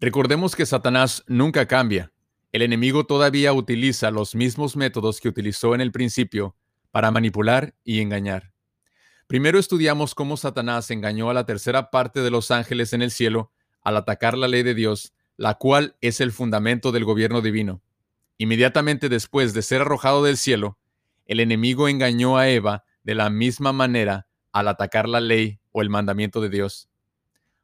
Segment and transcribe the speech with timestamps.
[0.00, 2.10] Recordemos que Satanás nunca cambia.
[2.52, 6.56] El enemigo todavía utiliza los mismos métodos que utilizó en el principio
[6.90, 8.54] para manipular y engañar.
[9.26, 13.52] Primero estudiamos cómo Satanás engañó a la tercera parte de los ángeles en el cielo
[13.82, 17.82] al atacar la ley de Dios, la cual es el fundamento del gobierno divino.
[18.38, 20.78] Inmediatamente después de ser arrojado del cielo,
[21.26, 25.90] el enemigo engañó a Eva de la misma manera al atacar la ley o el
[25.90, 26.88] mandamiento de Dios.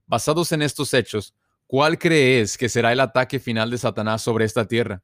[0.06, 1.34] Basados en estos hechos,
[1.66, 5.02] ¿Cuál crees que será el ataque final de Satanás sobre esta tierra?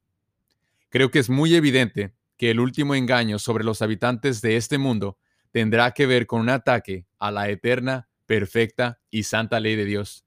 [0.91, 5.19] Creo que es muy evidente que el último engaño sobre los habitantes de este mundo
[5.51, 10.25] tendrá que ver con un ataque a la eterna, perfecta y santa ley de Dios.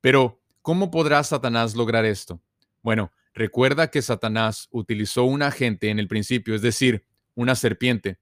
[0.00, 2.40] Pero, ¿cómo podrá Satanás lograr esto?
[2.82, 8.18] Bueno, recuerda que Satanás utilizó un agente en el principio, es decir, una serpiente,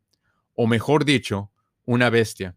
[0.55, 1.53] o mejor dicho,
[1.85, 2.57] una bestia.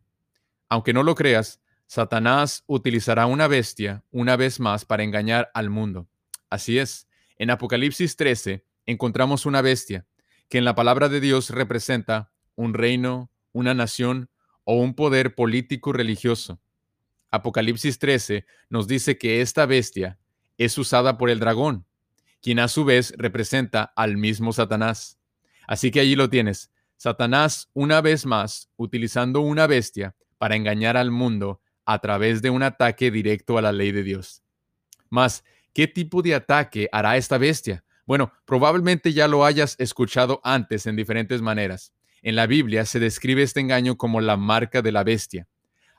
[0.70, 6.10] Aunque no lo creas, Satanás utilizará una bestia una vez más para engañar al mundo.
[6.50, 10.06] Así es, en Apocalipsis 13 encontramos una bestia
[10.50, 14.30] que en la palabra de Dios representa un reino, una nación
[14.66, 16.60] o un poder político religioso.
[17.32, 20.20] Apocalipsis 13 nos dice que esta bestia
[20.58, 21.86] es usada por el dragón,
[22.42, 25.20] quien a su vez representa al mismo Satanás.
[25.68, 31.12] Así que allí lo tienes, Satanás una vez más utilizando una bestia para engañar al
[31.12, 34.44] mundo a través de un ataque directo a la ley de Dios.
[35.10, 37.86] Mas, ¿qué tipo de ataque hará esta bestia?
[38.06, 41.94] Bueno, probablemente ya lo hayas escuchado antes en diferentes maneras.
[42.22, 45.48] En la Biblia se describe este engaño como la marca de la bestia.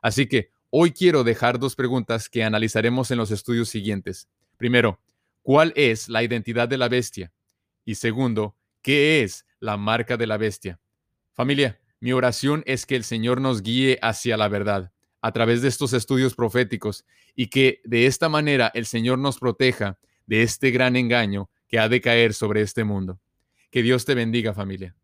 [0.03, 4.29] Así que hoy quiero dejar dos preguntas que analizaremos en los estudios siguientes.
[4.59, 5.01] Primero,
[5.41, 7.33] ¿cuál es la identidad de la bestia?
[7.87, 10.81] Y segundo, ¿qué es la marca de la bestia?
[11.33, 15.69] Familia, mi oración es que el Señor nos guíe hacia la verdad a través de
[15.69, 20.97] estos estudios proféticos y que de esta manera el Señor nos proteja de este gran
[20.97, 23.21] engaño que ha de caer sobre este mundo.
[23.71, 24.99] Que Dios te bendiga familia.